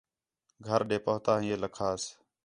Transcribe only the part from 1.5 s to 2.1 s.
لَکھاس